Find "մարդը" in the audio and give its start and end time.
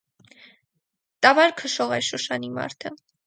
2.59-2.95